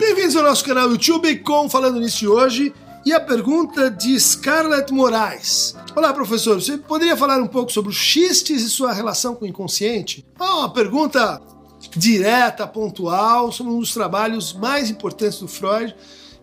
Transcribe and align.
Bem-vindos 0.00 0.34
ao 0.34 0.42
nosso 0.42 0.64
canal 0.64 0.90
YouTube 0.90 1.40
com 1.40 1.68
Falando 1.68 2.00
Nisso 2.00 2.20
de 2.20 2.26
hoje 2.26 2.72
e 3.04 3.12
a 3.12 3.20
pergunta 3.20 3.90
de 3.90 4.18
Scarlett 4.18 4.90
Moraes. 4.90 5.76
Olá, 5.94 6.10
professor, 6.14 6.58
você 6.58 6.78
poderia 6.78 7.14
falar 7.14 7.38
um 7.38 7.46
pouco 7.46 7.70
sobre 7.70 7.90
os 7.90 7.96
xistes 7.96 8.62
e 8.62 8.70
sua 8.70 8.94
relação 8.94 9.34
com 9.34 9.44
o 9.44 9.48
inconsciente? 9.48 10.24
Ah, 10.38 10.60
uma 10.60 10.72
pergunta 10.72 11.38
direta, 11.94 12.66
pontual, 12.66 13.52
sobre 13.52 13.74
um 13.74 13.78
dos 13.78 13.92
trabalhos 13.92 14.54
mais 14.54 14.88
importantes 14.88 15.38
do 15.38 15.46
Freud. 15.46 15.94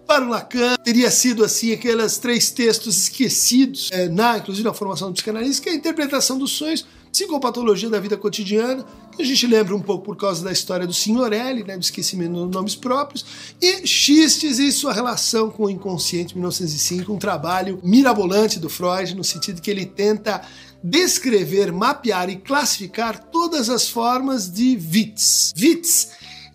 Para 0.05 0.24
o 0.24 0.30
Lacan, 0.30 0.76
teria 0.84 1.10
sido 1.10 1.44
assim 1.44 1.74
aqueles 1.74 2.20
três 2.20 2.52
textos 2.52 2.96
esquecidos, 2.96 3.89
é, 3.92 4.08
na, 4.08 4.38
inclusive 4.38 4.68
na 4.68 4.74
formação 4.74 5.08
do 5.10 5.16
psicanalista, 5.16 5.64
que 5.64 5.70
é 5.70 5.71
a 5.71 5.76
interpretação 5.76 6.38
dos 6.38 6.52
sonhos 6.52 6.86
psicopatologia 7.12 7.89
da 7.89 8.00
vida 8.00 8.16
cotidiana, 8.16 8.86
a 9.21 9.26
gente 9.26 9.48
lembra 9.48 9.76
um 9.76 9.82
pouco 9.82 10.06
por 10.06 10.16
causa 10.16 10.44
da 10.44 10.52
história 10.52 10.86
do 10.86 10.94
Signorelli, 10.94 11.64
né, 11.64 11.78
do 11.78 11.82
esquecimento 11.82 12.34
dos 12.34 12.52
nomes 12.52 12.75
próprios, 12.75 13.25
e 13.62 13.86
Xistes 13.86 14.60
e 14.60 14.71
sua 14.71 14.94
relação 14.94 15.50
com 15.50 15.66
o 15.66 15.70
inconsciente, 15.70 16.36
1905, 16.36 17.12
um 17.12 17.18
trabalho 17.18 17.80
mirabolante 17.84 18.60
do 18.60 18.70
Freud, 18.70 19.16
no 19.16 19.24
sentido 19.24 19.61
que 19.61 19.72
ele 19.72 19.86
tenta 19.86 20.42
descrever, 20.84 21.72
mapear 21.72 22.30
e 22.30 22.36
classificar 22.36 23.20
todas 23.32 23.70
as 23.70 23.89
formas 23.89 24.50
de 24.52 24.78
Witz. 24.78 25.54
Witz, 25.60 26.10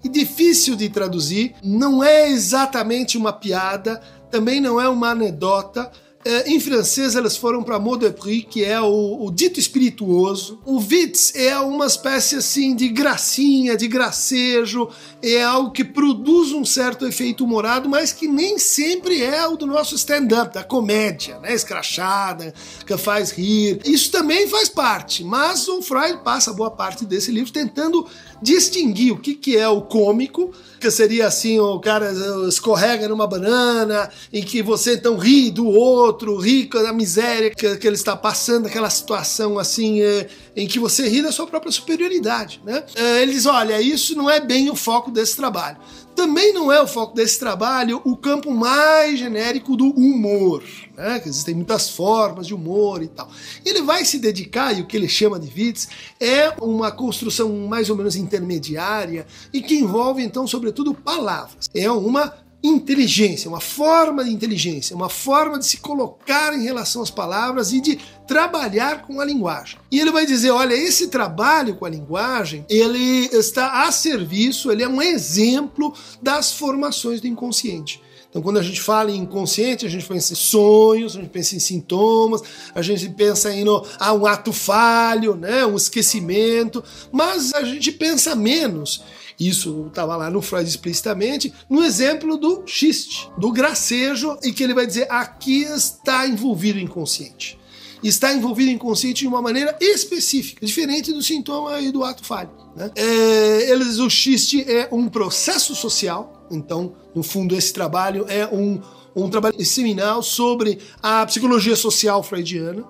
e 0.05 0.09
difícil 0.09 0.75
de 0.75 0.89
traduzir, 0.89 1.55
não 1.62 2.03
é 2.03 2.29
exatamente 2.29 3.17
uma 3.17 3.33
piada, 3.33 4.01
também 4.31 4.61
não 4.61 4.81
é 4.81 4.89
uma 4.89 5.11
anedota, 5.11 5.91
é, 6.25 6.51
em 6.51 6.61
francês, 6.61 7.17
elas 7.17 7.37
foram 7.37 7.62
para 7.62 7.79
mot 7.79 7.99
de 7.99 8.11
prix, 8.11 8.47
que 8.49 8.65
é 8.65 8.81
o, 8.81 9.25
o, 9.25 9.31
dito 9.31 9.59
espirituoso. 9.59 10.61
O 10.65 10.79
Witz 10.79 11.35
é 11.35 11.59
uma 11.59 11.87
espécie 11.87 12.37
assim 12.37 12.77
de 12.77 12.89
gracinha, 12.89 13.77
de 13.77 13.89
gracejo, 13.89 14.89
é 15.20 15.42
algo 15.42 15.73
que 15.73 15.84
produz 15.84 16.53
um 16.53 16.64
certo 16.64 17.06
efeito 17.06 17.45
humorado, 17.45 17.89
mas 17.89 18.12
que 18.12 18.29
nem 18.29 18.59
sempre 18.59 19.20
é 19.20 19.47
o 19.48 19.56
do 19.56 19.67
nosso 19.67 19.97
stand-up, 19.97 20.55
da 20.55 20.62
comédia, 20.62 21.39
né? 21.41 21.53
Escrachada, 21.53 22.55
que 22.86 22.97
faz 22.97 23.31
rir. 23.33 23.81
Isso 23.84 24.11
também 24.12 24.47
faz 24.47 24.69
parte, 24.69 25.25
mas 25.25 25.67
o 25.67 25.83
Freud 25.83 26.20
passa 26.23 26.53
boa 26.53 26.70
parte 26.70 27.05
desse 27.05 27.33
livro 27.33 27.53
tentando 27.53 28.07
distinguir 28.41 29.12
o 29.12 29.19
que, 29.19 29.34
que 29.34 29.57
é 29.57 29.69
o 29.69 29.83
cômico, 29.83 30.53
que 30.83 30.91
seria 30.91 31.28
assim, 31.28 31.61
o 31.61 31.78
cara 31.78 32.12
escorrega 32.48 33.06
numa 33.06 33.25
banana, 33.25 34.11
em 34.33 34.42
que 34.42 34.61
você 34.61 34.94
então 34.94 35.16
ri 35.16 35.48
do 35.48 35.64
outro, 35.64 36.36
ri 36.36 36.69
da 36.69 36.92
miséria 36.92 37.50
que, 37.50 37.77
que 37.77 37.86
ele 37.86 37.94
está 37.94 38.16
passando, 38.16 38.66
aquela 38.66 38.91
situação 38.91 39.61
assim, 39.61 40.02
é, 40.02 40.27
em 40.56 40.66
que 40.66 40.80
você 40.80 41.08
ri 41.08 41.22
da 41.22 41.30
sua 41.30 41.47
própria 41.47 41.70
superioridade. 41.70 42.61
Né? 42.64 42.83
É, 42.97 43.22
ele 43.22 43.33
diz: 43.33 43.47
olha, 43.47 43.80
isso 43.80 44.16
não 44.16 44.28
é 44.28 44.41
bem 44.41 44.70
o 44.70 44.74
foco 44.74 45.12
desse 45.12 45.36
trabalho. 45.36 45.77
Também 46.16 46.52
não 46.52 46.70
é 46.70 46.83
o 46.83 46.86
foco 46.86 47.14
desse 47.14 47.39
trabalho 47.39 48.02
o 48.05 48.17
campo 48.17 48.50
mais 48.50 49.19
genérico 49.19 49.77
do 49.77 49.86
humor, 49.86 50.62
né? 51.03 51.20
que 51.20 51.28
existem 51.28 51.55
muitas 51.55 51.91
formas 51.91 52.47
de 52.47 52.55
humor 52.55 53.03
e 53.03 53.08
tal. 53.08 53.28
Ele 53.64 53.83
vai 53.83 54.05
se 54.05 54.19
dedicar, 54.19 54.72
e 54.72 54.81
o 54.81 54.86
que 54.86 54.97
ele 54.97 55.08
chama 55.08 55.39
de 55.39 55.48
Witz, 55.48 55.89
é 56.20 56.55
uma 56.61 56.91
construção 56.91 57.67
mais 57.67 57.91
ou 57.91 57.97
menos 57.97 58.17
intermediária 58.17 59.27
e 59.53 59.61
que 59.61 59.75
envolve, 59.75 60.23
então, 60.23 60.47
sobretudo, 60.47 60.95
palavras. 60.95 61.69
É 61.75 61.91
uma 61.91 62.33
inteligência, 62.62 63.48
uma 63.48 63.61
forma 63.61 64.25
de 64.25 64.30
inteligência, 64.30 64.95
uma 64.95 65.08
forma 65.08 65.58
de 65.58 65.67
se 65.67 65.78
colocar 65.78 66.55
em 66.55 66.62
relação 66.62 67.03
às 67.03 67.11
palavras 67.11 67.73
e 67.73 67.80
de 67.80 67.98
trabalhar 68.27 69.03
com 69.03 69.20
a 69.20 69.25
linguagem. 69.25 69.78
E 69.91 69.98
ele 69.98 70.12
vai 70.12 70.25
dizer, 70.25 70.50
olha, 70.53 70.75
esse 70.75 71.08
trabalho 71.08 71.75
com 71.75 71.84
a 71.84 71.91
linguagem, 71.91 72.64
ele 72.70 73.27
está 73.33 73.84
a 73.84 73.91
serviço, 73.91 74.70
ele 74.70 74.84
é 74.84 74.89
um 74.89 75.03
exemplo 75.03 75.92
das 76.23 76.53
formações 76.53 77.20
do 77.20 77.27
inconsciente. 77.27 78.00
Então, 78.33 78.41
quando 78.41 78.58
a 78.58 78.62
gente 78.62 78.80
fala 78.80 79.11
em 79.11 79.18
inconsciente, 79.18 79.84
a 79.84 79.90
gente 79.90 80.07
pensa 80.07 80.33
em 80.33 80.36
sonhos, 80.36 81.14
a 81.14 81.20
gente 81.20 81.29
pensa 81.29 81.55
em 81.55 81.58
sintomas, 81.58 82.40
a 82.74 82.80
gente 82.80 83.07
pensa 83.11 83.52
em 83.52 83.62
no, 83.62 83.84
ah, 84.01 84.14
um 84.14 84.24
ato 84.24 84.55
falho, 84.55 85.36
né, 85.36 85.67
um 85.67 85.77
esquecimento, 85.77 86.83
mas 87.12 87.52
a 87.52 87.62
gente 87.62 87.92
pensa 87.92 88.34
menos 88.34 89.02
isso 89.39 89.86
estava 89.89 90.17
lá 90.17 90.30
no 90.30 90.40
Freud 90.40 90.68
explicitamente, 90.68 91.52
no 91.68 91.84
exemplo 91.84 92.36
do 92.36 92.62
xiste, 92.67 93.29
do 93.36 93.51
gracejo, 93.51 94.39
e 94.42 94.52
que 94.52 94.62
ele 94.62 94.74
vai 94.74 94.86
dizer 94.86 95.07
aqui 95.11 95.62
está 95.62 96.27
envolvido 96.27 96.78
o 96.78 96.83
inconsciente. 96.83 97.58
Está 98.02 98.33
envolvido 98.33 98.70
o 98.70 98.74
inconsciente 98.74 99.20
de 99.20 99.28
uma 99.28 99.40
maneira 99.40 99.77
específica, 99.80 100.64
diferente 100.64 101.12
do 101.12 101.23
sintoma 101.23 101.80
e 101.80 101.90
do 101.90 102.05
ato 102.05 102.24
falho. 102.24 102.51
Né? 102.77 102.90
É, 102.96 103.70
eles, 103.70 103.98
o 103.98 104.11
xiste 104.11 104.62
é 104.68 104.89
um 104.90 105.08
processo 105.08 105.74
social, 105.74 106.42
então, 106.52 106.95
no 107.14 107.23
fundo, 107.23 107.57
esse 107.57 107.73
trabalho 107.73 108.27
é 108.29 108.46
um, 108.46 108.80
um 109.14 109.29
trabalho 109.29 109.64
seminal 109.64 110.23
sobre 110.23 110.79
a 111.02 111.24
psicologia 111.27 111.77
social 111.77 112.23
freudiana 112.23 112.85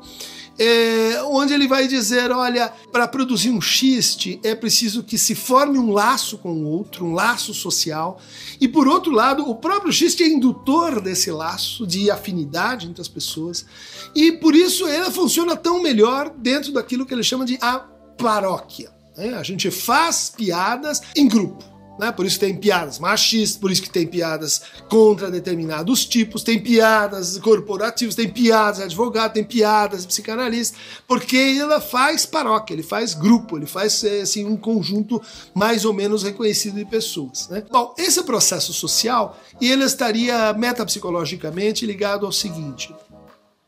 é, 0.59 1.23
onde 1.25 1.53
ele 1.53 1.67
vai 1.67 1.89
dizer: 1.89 2.31
olha, 2.31 2.73
para 2.91 3.09
produzir 3.09 3.51
um 3.51 3.61
xiste 3.61 4.41
é 4.43 4.55
preciso 4.55 5.03
que 5.03 5.17
se 5.17 5.35
forme 5.35 5.79
um 5.79 5.91
laço 5.91 6.39
com 6.39 6.53
o 6.53 6.65
outro, 6.65 7.05
um 7.05 7.13
laço 7.13 7.55
social, 7.55 8.21
e 8.61 8.69
por 8.69 8.87
outro 8.87 9.13
lado, 9.13 9.49
o 9.49 9.55
próprio 9.55 9.93
xiste 9.93 10.23
é 10.23 10.27
indutor 10.27 11.01
desse 11.01 11.31
laço 11.31 11.87
de 11.87 12.11
afinidade 12.11 12.87
entre 12.87 13.01
as 13.01 13.09
pessoas, 13.09 13.65
e 14.15 14.33
por 14.33 14.55
isso 14.55 14.87
ele 14.87 15.11
funciona 15.11 15.57
tão 15.57 15.83
melhor 15.83 16.31
dentro 16.37 16.73
daquilo 16.73 17.07
que 17.07 17.15
ele 17.15 17.25
chama 17.25 17.45
de 17.45 17.59
a 17.61 17.79
paróquia. 18.19 18.93
Né? 19.17 19.35
A 19.35 19.43
gente 19.43 19.71
faz 19.71 20.33
piadas 20.35 21.01
em 21.17 21.27
grupo. 21.27 21.72
Né? 22.03 22.11
Por 22.11 22.27
isso 22.27 22.41
tem 22.41 22.57
piadas 22.57 22.99
machistas, 22.99 23.61
por 23.61 23.71
isso 23.71 23.81
que 23.81 23.89
tem 23.89 24.05
piadas 24.05 24.63
contra 24.89 25.31
determinados 25.31 26.05
tipos, 26.05 26.43
tem 26.43 26.59
piadas 26.59 27.39
corporativas, 27.39 28.17
tem 28.17 28.29
piadas 28.29 28.79
de 28.79 28.83
advogado, 28.83 29.35
tem 29.35 29.45
piadas 29.45 30.03
de 30.03 30.09
psicanalista, 30.09 30.77
porque 31.07 31.57
ela 31.61 31.81
faz 31.81 32.27
paróquia, 32.27 32.75
ele 32.75 32.83
faz 32.83 33.15
grupo, 33.15 33.57
ele 33.57 33.67
faz 33.67 34.03
eh, 34.03 34.23
assim, 34.23 34.45
um 34.45 34.57
conjunto 34.57 35.23
mais 35.55 35.85
ou 35.85 35.93
menos 35.93 36.25
reconhecido 36.25 36.75
de 36.75 36.85
pessoas. 36.85 37.49
Né? 37.49 37.63
Bom, 37.71 37.95
esse 37.97 38.21
processo 38.25 38.73
social, 38.73 39.39
ele 39.61 39.85
estaria 39.85 40.53
metapsicologicamente 40.55 41.87
ligado 41.87 42.27
ao 42.27 42.33
seguinte: 42.33 42.93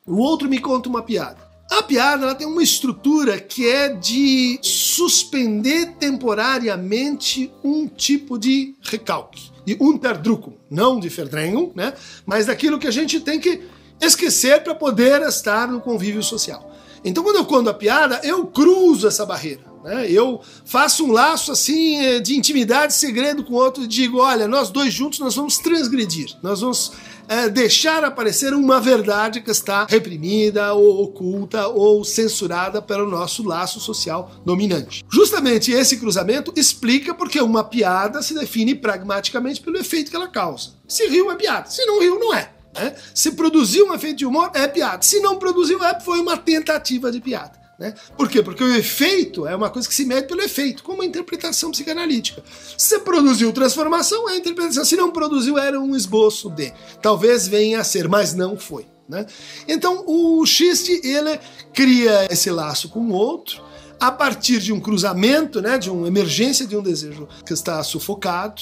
o 0.04 0.16
outro 0.16 0.48
me 0.48 0.58
conta 0.58 0.88
uma 0.88 1.02
piada. 1.02 1.54
A 1.70 1.82
piada 1.82 2.24
ela 2.24 2.34
tem 2.34 2.46
uma 2.46 2.62
estrutura 2.62 3.40
que 3.40 3.68
é 3.68 3.88
de 3.88 4.58
suspender 4.94 5.94
temporariamente 5.98 7.52
um 7.62 7.88
tipo 7.88 8.38
de 8.38 8.74
recalque, 8.80 9.50
de 9.64 9.76
Unterdrückung, 9.80 10.56
não 10.70 11.00
de 11.00 11.08
Verdrängung, 11.08 11.72
né? 11.74 11.94
mas 12.24 12.46
daquilo 12.46 12.78
que 12.78 12.86
a 12.86 12.92
gente 12.92 13.20
tem 13.20 13.40
que 13.40 13.62
esquecer 14.00 14.62
para 14.62 14.74
poder 14.74 15.22
estar 15.22 15.66
no 15.66 15.80
convívio 15.80 16.22
social. 16.22 16.70
Então, 17.04 17.24
quando 17.24 17.36
eu 17.36 17.44
conto 17.44 17.68
a 17.68 17.74
piada, 17.74 18.20
eu 18.22 18.46
cruzo 18.46 19.08
essa 19.08 19.26
barreira. 19.26 19.73
Né? 19.84 20.10
Eu 20.10 20.40
faço 20.64 21.04
um 21.04 21.12
laço 21.12 21.52
assim 21.52 21.98
eh, 21.98 22.18
de 22.18 22.34
intimidade, 22.34 22.94
segredo 22.94 23.44
com 23.44 23.52
o 23.52 23.56
outro 23.56 23.84
e 23.84 23.86
digo: 23.86 24.18
olha, 24.18 24.48
nós 24.48 24.70
dois 24.70 24.94
juntos 24.94 25.18
nós 25.18 25.36
vamos 25.36 25.58
transgredir, 25.58 26.34
nós 26.42 26.62
vamos 26.62 26.92
é, 27.28 27.50
deixar 27.50 28.02
aparecer 28.02 28.54
uma 28.54 28.80
verdade 28.80 29.42
que 29.42 29.50
está 29.50 29.86
reprimida 29.88 30.72
ou 30.72 31.02
oculta 31.02 31.68
ou 31.68 32.02
censurada 32.02 32.80
pelo 32.80 33.08
nosso 33.08 33.46
laço 33.46 33.78
social 33.78 34.30
dominante. 34.44 35.04
Justamente 35.10 35.70
esse 35.70 35.98
cruzamento 35.98 36.52
explica 36.56 37.14
porque 37.14 37.40
uma 37.40 37.62
piada 37.62 38.22
se 38.22 38.32
define 38.32 38.74
pragmaticamente 38.74 39.60
pelo 39.60 39.76
efeito 39.76 40.10
que 40.10 40.16
ela 40.16 40.28
causa. 40.28 40.70
Se 40.88 41.06
riu 41.08 41.30
é 41.30 41.36
piada, 41.36 41.68
se 41.68 41.84
não 41.84 42.00
riu 42.00 42.18
não 42.18 42.34
é. 42.34 42.50
Né? 42.74 42.94
Se 43.14 43.32
produziu 43.32 43.86
um 43.86 43.94
efeito 43.94 44.18
de 44.18 44.26
humor 44.26 44.50
é 44.54 44.66
piada, 44.66 45.02
se 45.02 45.20
não 45.20 45.38
produziu 45.38 45.82
é 45.84 46.00
foi 46.00 46.20
uma 46.20 46.38
tentativa 46.38 47.12
de 47.12 47.20
piada. 47.20 47.63
Né? 47.78 47.92
Por 48.16 48.28
quê? 48.28 48.42
Porque 48.42 48.62
o 48.62 48.74
efeito 48.74 49.46
é 49.46 49.56
uma 49.56 49.68
coisa 49.68 49.88
que 49.88 49.94
se 49.94 50.04
mede 50.04 50.28
pelo 50.28 50.42
efeito, 50.42 50.82
como 50.82 51.02
a 51.02 51.06
interpretação 51.06 51.70
psicanalítica. 51.70 52.42
Se 52.78 53.00
produziu 53.00 53.52
transformação, 53.52 54.28
é 54.28 54.34
a 54.34 54.36
interpretação. 54.36 54.84
Se 54.84 54.96
não 54.96 55.10
produziu, 55.10 55.58
era 55.58 55.80
um 55.80 55.96
esboço 55.96 56.48
de. 56.50 56.72
Talvez 57.02 57.48
venha 57.48 57.80
a 57.80 57.84
ser, 57.84 58.08
mas 58.08 58.34
não 58.34 58.56
foi. 58.56 58.86
Né? 59.08 59.26
Então 59.68 60.04
o 60.06 60.46
xiste 60.46 61.00
ele 61.04 61.38
cria 61.74 62.26
esse 62.30 62.50
laço 62.50 62.88
com 62.88 63.00
o 63.00 63.12
outro 63.12 63.62
a 64.00 64.10
partir 64.10 64.60
de 64.60 64.72
um 64.72 64.80
cruzamento, 64.80 65.60
né, 65.60 65.78
de 65.78 65.90
uma 65.90 66.06
emergência 66.08 66.66
de 66.66 66.76
um 66.76 66.82
desejo 66.82 67.28
que 67.46 67.52
está 67.52 67.82
sufocado, 67.82 68.60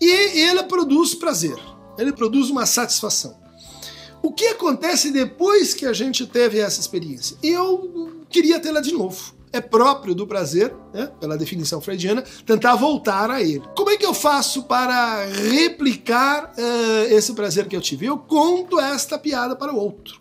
e 0.00 0.40
ele 0.40 0.62
produz 0.64 1.14
prazer, 1.14 1.56
ele 1.98 2.12
produz 2.12 2.48
uma 2.48 2.64
satisfação. 2.64 3.36
O 4.22 4.32
que 4.32 4.46
acontece 4.46 5.10
depois 5.10 5.74
que 5.74 5.86
a 5.86 5.92
gente 5.92 6.26
teve 6.26 6.58
essa 6.58 6.80
experiência? 6.80 7.36
Eu 7.42 8.17
queria 8.28 8.60
tê-la 8.60 8.80
de 8.80 8.92
novo. 8.92 9.36
É 9.50 9.60
próprio 9.60 10.14
do 10.14 10.26
prazer, 10.26 10.74
né, 10.92 11.10
pela 11.18 11.36
definição 11.36 11.80
freudiana, 11.80 12.22
tentar 12.44 12.74
voltar 12.74 13.30
a 13.30 13.40
ele. 13.40 13.62
Como 13.74 13.88
é 13.88 13.96
que 13.96 14.04
eu 14.04 14.12
faço 14.12 14.64
para 14.64 15.24
replicar 15.24 16.52
uh, 16.52 17.14
esse 17.14 17.32
prazer 17.32 17.66
que 17.66 17.74
eu 17.74 17.80
tive? 17.80 18.06
Eu 18.06 18.18
conto 18.18 18.78
esta 18.78 19.18
piada 19.18 19.56
para 19.56 19.72
o 19.72 19.78
outro. 19.78 20.20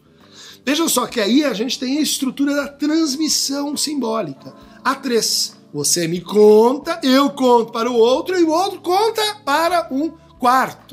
Vejam 0.65 0.87
só 0.87 1.05
que 1.07 1.19
aí 1.19 1.43
a 1.43 1.53
gente 1.53 1.77
tem 1.77 1.97
a 1.97 2.01
estrutura 2.01 2.55
da 2.55 2.67
transmissão 2.67 3.75
simbólica. 3.75 4.53
A 4.83 4.95
três. 4.95 5.55
Você 5.73 6.07
me 6.07 6.21
conta, 6.21 6.99
eu 7.03 7.29
conto 7.29 7.71
para 7.73 7.91
o 7.91 7.95
outro 7.95 8.39
e 8.39 8.43
o 8.43 8.49
outro 8.49 8.79
conta 8.79 9.21
para 9.43 9.89
um 9.91 10.09
quarto. 10.39 10.86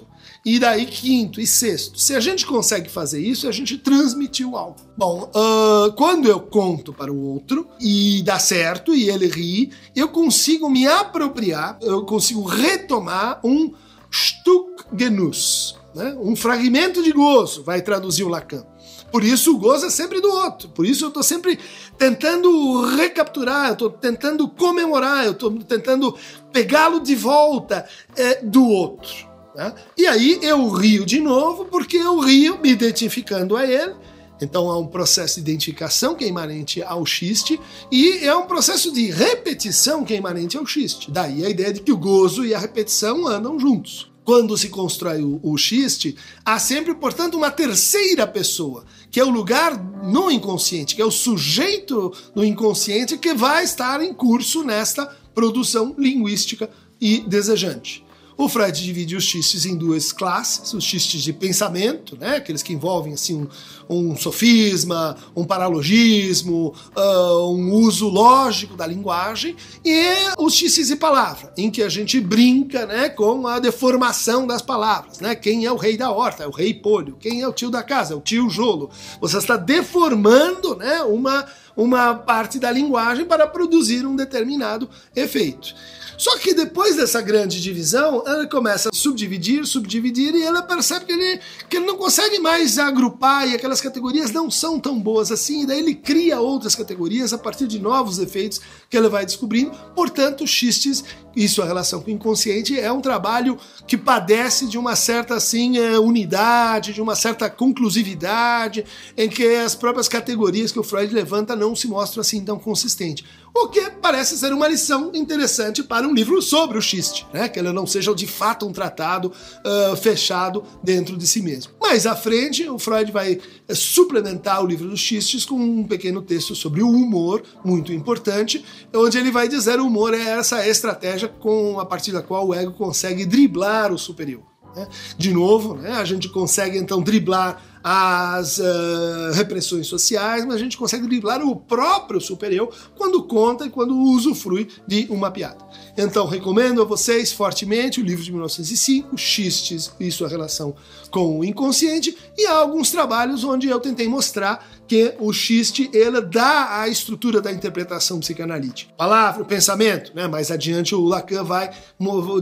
E 0.45 0.59
daí 0.59 0.85
quinto 0.85 1.41
e 1.41 1.47
sexto. 1.47 1.99
Se 1.99 2.15
a 2.15 2.21
gente 2.21 2.45
consegue 2.45 2.91
fazer 2.91 3.21
isso, 3.21 3.49
a 3.49 3.53
gente 3.53 3.79
transmitiu 3.79 4.57
algo. 4.57 4.77
Bom, 4.97 5.31
uh, 5.35 5.93
quando 5.93 6.29
eu 6.29 6.39
conto 6.39 6.93
para 6.93 7.13
o 7.13 7.33
outro 7.33 7.67
e 7.81 8.23
dá 8.23 8.39
certo 8.39 8.95
e 8.95 9.09
ele 9.09 9.27
ri, 9.27 9.73
eu 9.97 10.09
consigo 10.09 10.69
me 10.69 10.87
apropriar, 10.87 11.79
eu 11.81 12.05
consigo 12.05 12.43
retomar 12.43 13.41
um 13.43 13.73
Stückgenuss, 14.13 15.77
né? 15.95 16.15
um 16.21 16.37
fragmento 16.37 17.03
de 17.03 17.11
gozo, 17.11 17.65
vai 17.65 17.81
traduzir 17.81 18.25
o 18.25 18.29
Lacan. 18.29 18.65
Por 19.11 19.23
isso 19.23 19.55
o 19.55 19.59
gozo 19.59 19.87
é 19.87 19.91
sempre 19.91 20.21
do 20.21 20.29
outro. 20.29 20.69
Por 20.71 20.85
isso 20.85 21.05
eu 21.05 21.09
estou 21.09 21.23
sempre 21.23 21.59
tentando 21.97 22.85
recapturar, 22.97 23.69
eu 23.69 23.73
estou 23.75 23.91
tentando 23.91 24.49
comemorar, 24.49 25.25
eu 25.25 25.31
estou 25.31 25.53
tentando 25.63 26.17
pegá-lo 26.53 26.99
de 26.99 27.15
volta 27.15 27.89
é, 28.17 28.43
do 28.43 28.65
outro. 28.67 29.34
Né? 29.55 29.75
E 29.97 30.07
aí 30.07 30.39
eu 30.43 30.69
rio 30.71 31.05
de 31.07 31.21
novo, 31.21 31.65
porque 31.67 31.97
eu 31.97 32.19
rio 32.19 32.59
me 32.61 32.71
identificando 32.71 33.57
a 33.57 33.65
ele. 33.65 33.95
Então 34.41 34.69
há 34.69 34.79
um 34.79 34.87
processo 34.87 35.37
de 35.37 35.41
identificação 35.43 36.15
que 36.15 36.25
é 36.25 36.29
imanente 36.29 36.83
ao 36.83 37.07
xiste 37.07 37.59
e 37.91 38.19
é 38.19 38.35
um 38.35 38.47
processo 38.47 38.93
de 38.93 39.11
repetição 39.11 40.05
que 40.05 40.13
é 40.13 40.17
imanente 40.17 40.57
ao 40.57 40.67
xiste. 40.67 41.11
Daí 41.11 41.45
a 41.45 41.49
ideia 41.49 41.73
de 41.73 41.81
que 41.81 41.93
o 41.93 41.97
gozo 41.97 42.45
e 42.45 42.53
a 42.53 42.59
repetição 42.59 43.27
andam 43.29 43.59
juntos 43.59 44.13
quando 44.25 44.57
se 44.57 44.71
constrói 44.71 45.23
o, 45.23 45.39
o 45.43 45.57
xiste, 45.59 46.17
há 46.45 46.59
sempre, 46.59 46.95
portanto, 46.95 47.37
uma 47.37 47.51
terceira 47.51 48.27
pessoa, 48.27 48.85
que 49.11 49.21
é 49.21 49.25
o 49.25 49.31
lugar 49.31 49.79
no 50.03 50.31
inconsciente, 50.31 50.97
que 50.97 51.03
é 51.03 51.05
o 51.05 51.11
sujeito 51.11 52.11
no 52.35 52.43
inconsciente 52.43 53.19
que 53.19 53.35
vai 53.35 53.65
estar 53.65 54.01
em 54.01 54.15
curso 54.15 54.65
nesta 54.65 55.07
produção 55.35 55.95
linguística 55.99 56.71
e 57.01 57.21
desejante. 57.21 58.04
O 58.37 58.49
Freud 58.49 58.83
divide 58.83 59.15
os 59.15 59.25
xistes 59.25 59.65
em 59.65 59.77
duas 59.77 60.13
classes, 60.13 60.75
os 60.75 60.83
xistes 60.83 61.23
de 61.23 61.33
pensamento, 61.33 62.17
né, 62.17 62.37
aqueles 62.37 62.63
que 62.63 62.73
envolvem 62.73 63.15
assim 63.15 63.47
um, 63.89 64.11
um 64.13 64.17
sofisma, 64.17 65.17
um 65.37 65.45
paralogismo, 65.45 66.75
uh, 66.97 67.55
um 67.55 67.73
uso 67.73 68.09
lógico 68.09 68.77
da 68.77 68.87
linguagem, 68.87 69.55
e 69.85 70.03
os 70.37 70.55
xistes 70.55 70.89
de 70.89 70.97
palavra, 70.97 71.53
em 71.57 71.71
que 71.71 71.83
a 71.83 71.89
gente 71.89 72.21
brinca 72.21 72.87
né, 72.87 73.09
com 73.09 73.47
a 73.47 73.61
deformação 73.61 74.47
das 74.47 74.63
palavras. 74.63 75.21
Né? 75.21 75.35
Quem 75.37 75.65
é 75.65 75.71
o 75.71 75.77
rei 75.77 75.97
da 75.97 76.11
horta? 76.11 76.43
É 76.43 76.47
o 76.47 76.51
rei 76.51 76.75
polho. 76.75 77.17
Quem 77.21 77.41
é 77.41 77.49
o 77.49 77.53
tio 77.53 77.71
da 77.71 77.83
casa? 77.83 78.15
É 78.15 78.17
o 78.17 78.21
tio 78.21 78.51
jolo. 78.51 78.91
Você 79.21 79.39
está 79.39 79.57
deformando 79.57 80.77
né, 80.77 81.03
uma, 81.03 81.47
uma 81.77 82.15
parte 82.15 82.59
da 82.59 82.71
linguagem 82.71 83.25
para 83.25 83.47
produzir 83.47 84.07
um 84.07 84.17
determinado 84.17 84.89
efeito. 85.15 85.75
Só 86.17 86.39
que 86.39 86.55
depois 86.55 86.97
dessa 86.97 87.21
grande 87.21 87.61
divisão, 87.61 88.23
ela 88.27 88.47
começa 88.47 88.89
a 88.89 88.95
subdividir, 88.95 89.67
subdividir, 89.67 90.35
e 90.35 90.43
ela 90.43 90.63
percebe 90.63 91.07
que 91.07 91.13
ele, 91.13 91.41
que 91.69 91.77
ele 91.77 91.87
não 91.87 91.97
consegue 91.97 92.39
mais 92.39 92.79
agrupar, 92.79 93.49
e 93.49 93.55
aquelas 93.55 93.81
categorias 93.81 94.31
não 94.31 94.51
são 94.51 94.79
tão 94.79 94.99
boas 94.99 95.33
assim, 95.33 95.63
e 95.63 95.67
daí 95.67 95.81
ele 95.81 95.95
cria 95.95 96.41
outras 96.41 96.75
categorias 96.75 97.33
a 97.33 97.39
partir 97.39 97.67
de 97.67 97.81
novos 97.81 98.19
efeitos 98.19 98.61
que 98.89 98.97
ele 98.97 99.09
vai 99.09 99.25
descobrindo. 99.25 99.73
Portanto, 99.95 100.47
xistes 100.47 101.05
e 101.37 101.49
sua 101.49 101.65
relação 101.65 102.01
com 102.01 102.11
o 102.11 102.15
inconsciente 102.15 102.79
é 102.79 102.93
um 102.93 103.01
trabalho 103.01 103.59
que 103.87 103.97
padece 103.97 104.67
de 104.67 104.79
uma 104.79 104.95
certa 104.95 105.35
assim 105.35 105.79
é, 105.79 105.99
unidade, 105.99 106.93
de 106.93 107.03
uma 107.03 107.17
certa 107.17 107.51
conclusividade, 107.51 108.85
em 109.17 109.29
que 109.29 109.45
as 109.57 109.75
próprias 109.75 110.09
categorias 110.09 110.71
que 110.71 110.79
o 110.79 110.85
Freud 110.85 111.13
levanta 111.13 111.57
não 111.65 111.75
se 111.75 111.89
mostram 111.89 112.21
assim 112.21 112.45
tão 112.45 112.59
consistentes. 112.59 113.25
O 113.55 113.69
que 113.69 113.81
parece 114.03 114.37
ser 114.37 114.53
uma 114.53 114.69
lição 114.69 115.13
interessante 115.15 115.83
para 115.83 116.07
um 116.07 116.13
livro 116.13 116.43
sobre 116.43 116.77
o 116.77 116.83
xiste, 116.83 117.27
né? 117.33 117.49
que 117.49 117.59
ele 117.59 117.73
não 117.73 117.87
seja 117.87 118.15
de 118.15 118.27
fato 118.27 118.67
um 118.67 118.73
tratado 118.73 119.29
uh, 119.31 119.97
fechado 119.97 120.65
dentro 120.83 121.17
de 121.17 121.27
si 121.27 121.41
mesmo. 121.41 121.73
Mais 121.81 122.07
à 122.07 122.15
frente, 122.15 122.69
o 122.69 122.79
Freud 122.79 123.11
vai 123.11 123.41
eh, 123.69 123.75
suplementar 123.75 124.63
o 124.63 124.67
livro 124.67 124.89
dos 124.89 125.01
xistes 125.01 125.45
com 125.45 125.55
um 125.55 125.85
pequeno 125.85 126.21
texto 126.21 126.55
sobre 126.55 126.83
o 126.83 126.91
humor, 126.91 127.43
muito 127.65 127.93
importante, 127.93 128.65
onde 128.95 129.17
ele 129.19 129.31
vai 129.31 129.49
dizer 129.49 129.79
o 129.79 129.87
humor 129.87 130.13
é 130.13 130.31
essa 130.31 130.67
estratégia 130.67 131.29
com 131.29 131.79
a 131.79 131.87
partir 131.87 132.13
da 132.13 132.23
qual 132.23 132.49
o 132.49 132.55
ego 132.55 132.73
consegue 132.73 133.25
driblar 133.25 133.93
o 133.93 133.99
superior. 133.99 134.43
Né? 134.75 134.89
De 135.17 135.33
novo, 135.33 135.75
né, 135.75 135.93
a 135.93 136.05
gente 136.05 136.29
consegue 136.29 136.77
então 136.77 137.01
driblar 137.01 137.63
as 137.87 138.57
uh, 138.57 139.33
repressões 139.35 139.87
sociais, 139.87 140.43
mas 140.47 140.55
a 140.55 140.59
gente 140.59 140.79
consegue 140.79 141.07
driblar 141.07 141.43
o 141.47 141.55
próprio 141.55 142.19
superior 142.19 142.75
quando 142.97 143.23
conta 143.25 143.67
e 143.67 143.71
quando 143.71 143.95
usufrui 143.95 144.69
de 144.89 145.07
uma 145.11 145.31
piada. 145.31 145.59
Então, 145.95 146.27
recomendo 146.27 146.81
a 146.81 146.85
vocês 146.87 147.31
fortemente 147.31 148.01
o 148.01 148.05
livro 148.05 148.25
de 148.25 148.33
1905, 148.33 149.19
Xistes 149.19 149.93
e 150.01 150.11
sua 150.11 150.29
relação 150.29 150.75
com 151.11 151.39
o 151.39 151.45
inconsciente, 151.45 152.17
e 152.39 152.47
há 152.47 152.57
alguns 152.57 152.91
trabalhos 152.91 153.45
onde 153.45 153.69
eu 153.69 153.79
tentei 153.79 154.09
mostrar 154.09 154.67
que 154.87 155.15
o 155.19 155.33
xiste 155.33 155.91
ele 155.93 156.21
dá 156.21 156.81
a 156.81 156.89
estrutura 156.89 157.41
da 157.41 157.51
interpretação 157.51 158.21
psicanalítica. 158.21 158.93
Palavra, 158.97 159.45
pensamento, 159.45 160.13
né? 160.15 160.29
Mais 160.29 160.51
adiante 160.51 160.95
o 160.95 161.05
Lacan 161.05 161.45
vai 161.45 161.71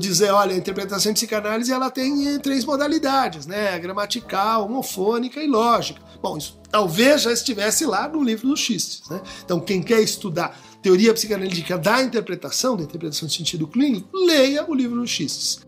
dizer, 0.01 0.31
olha, 0.33 0.55
a 0.55 0.59
interpretação 0.59 1.13
de 1.13 1.19
psicanálise 1.21 1.73
ela 1.73 1.91
tem 1.91 2.35
eh, 2.35 2.39
três 2.39 2.65
modalidades, 2.65 3.47
né? 3.47 3.79
Gramatical, 3.79 4.65
homofônica 4.65 5.32
e 5.41 5.47
lógica. 5.47 6.01
Bom, 6.21 6.37
isso 6.37 6.61
talvez 6.71 7.23
já 7.23 7.33
estivesse 7.33 7.85
lá 7.85 8.09
no 8.09 8.23
livro 8.23 8.49
dos 8.49 8.61
xistes, 8.61 9.09
né? 9.09 9.21
Então 9.45 9.61
quem 9.61 9.83
quer 9.83 10.01
estudar 10.01 10.59
teoria 10.83 11.15
psicanalítica 11.15 11.79
da 11.79 12.03
interpretação, 12.03 12.77
da 12.77 12.83
interpretação 12.83 13.29
de 13.29 13.35
sentido 13.35 13.67
clínico, 13.69 14.09
leia 14.17 14.69
o 14.69 14.75
livro 14.75 15.01
dos 15.01 15.11
xistes. 15.11 15.61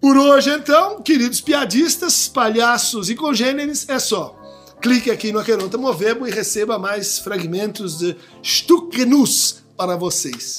Por 0.00 0.16
hoje, 0.16 0.50
então, 0.50 1.00
queridos 1.02 1.40
piadistas, 1.40 2.28
palhaços 2.28 3.08
e 3.08 3.14
congêneres, 3.16 3.88
é 3.88 3.98
só. 3.98 4.36
Clique 4.80 5.10
aqui 5.10 5.32
no 5.32 5.38
Aqueronta 5.38 5.78
Movebo 5.78 6.26
e 6.26 6.30
receba 6.30 6.78
mais 6.78 7.18
fragmentos 7.18 7.98
de 7.98 8.14
Stukenus 8.42 9.64
para 9.76 9.96
vocês. 9.96 10.58